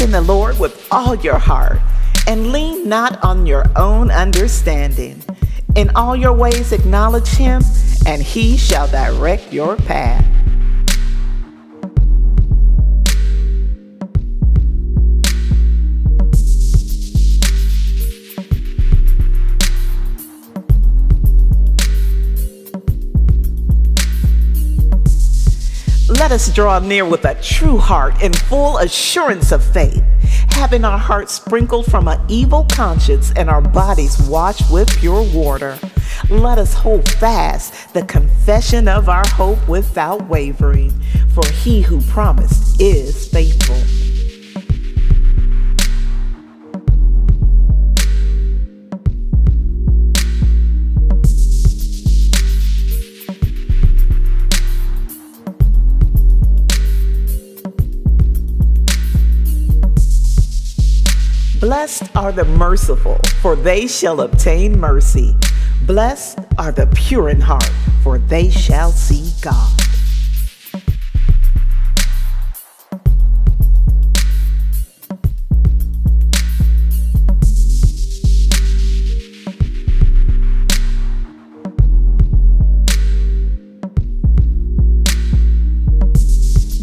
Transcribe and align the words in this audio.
in 0.00 0.10
the 0.10 0.20
Lord 0.20 0.58
with 0.58 0.86
all 0.90 1.14
your 1.14 1.38
heart 1.38 1.78
and 2.26 2.52
lean 2.52 2.88
not 2.88 3.22
on 3.22 3.46
your 3.46 3.64
own 3.76 4.10
understanding. 4.10 5.22
In 5.76 5.90
all 5.94 6.16
your 6.16 6.32
ways 6.32 6.72
acknowledge 6.72 7.28
him, 7.28 7.62
and 8.06 8.22
he 8.22 8.56
shall 8.56 8.88
direct 8.88 9.52
your 9.52 9.76
path. 9.76 10.24
Let 26.18 26.32
us 26.32 26.52
draw 26.52 26.78
near 26.78 27.04
with 27.04 27.26
a 27.26 27.34
true 27.42 27.76
heart 27.76 28.22
in 28.22 28.32
full 28.32 28.78
assurance 28.78 29.52
of 29.52 29.62
faith, 29.62 30.02
having 30.50 30.82
our 30.82 30.96
hearts 30.96 31.34
sprinkled 31.34 31.86
from 31.86 32.08
an 32.08 32.18
evil 32.26 32.66
conscience 32.72 33.32
and 33.36 33.50
our 33.50 33.60
bodies 33.60 34.18
washed 34.26 34.72
with 34.72 34.88
pure 34.96 35.22
water. 35.34 35.78
Let 36.30 36.56
us 36.56 36.72
hold 36.72 37.06
fast 37.06 37.92
the 37.92 38.02
confession 38.02 38.88
of 38.88 39.10
our 39.10 39.26
hope 39.28 39.68
without 39.68 40.26
wavering, 40.26 40.90
for 41.34 41.46
he 41.48 41.82
who 41.82 42.00
promised 42.00 42.80
is 42.80 43.28
faithful. 43.28 43.55
Blessed 61.66 62.14
are 62.14 62.30
the 62.30 62.44
merciful, 62.44 63.18
for 63.42 63.56
they 63.56 63.88
shall 63.88 64.20
obtain 64.20 64.78
mercy. 64.78 65.34
Blessed 65.84 66.38
are 66.58 66.70
the 66.70 66.86
pure 66.94 67.28
in 67.28 67.40
heart, 67.40 67.68
for 68.04 68.18
they 68.18 68.50
shall 68.50 68.92
see 68.92 69.32
God. 69.42 69.85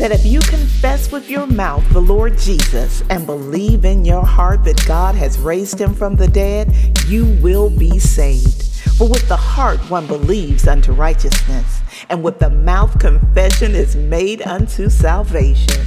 That 0.04 0.12
if 0.12 0.26
you 0.26 0.42
confess 0.42 1.14
with 1.14 1.30
your 1.30 1.48
mouth 1.48 1.82
the 1.94 2.02
Lord 2.02 2.38
Jesus 2.38 3.02
and 3.10 3.26
believe 3.26 3.86
in 3.86 4.04
your 4.04 4.26
heart 4.26 4.66
that 4.66 4.86
God 4.86 5.16
has 5.16 5.40
raised 5.40 5.80
him 5.80 5.94
from 5.94 6.18
the 6.18 6.28
dead, 6.28 6.76
you 7.08 7.26
will 7.42 7.70
be 7.70 8.00
saved. 8.00 8.64
For 8.98 9.08
with 9.08 9.26
the 9.30 9.38
heart 9.38 9.80
one 9.90 10.06
believes 10.06 10.68
unto 10.68 10.92
righteousness, 10.92 11.80
and 12.10 12.22
with 12.22 12.38
the 12.40 12.50
mouth 12.50 13.00
confession 13.00 13.76
is 13.76 13.96
made 13.96 14.42
unto 14.42 14.90
salvation. 14.90 15.86